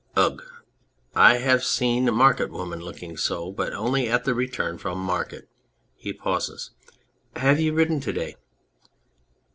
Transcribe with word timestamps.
Ugh! 0.15 0.41
I 1.13 1.37
have 1.37 1.63
seen 1.63 2.11
market 2.11 2.51
women 2.51 2.79
looking 2.79 3.17
so, 3.17 3.51
but 3.51 3.71
only 3.73 4.09
at 4.09 4.23
the 4.25 4.33
return 4.33 4.79
from 4.79 4.97
market 4.97 5.47
(he 5.93 6.11
pauses). 6.11 6.71
Have 7.35 7.59
you 7.59 7.71
ridden 7.73 7.99
to 7.99 8.11
day 8.11 8.35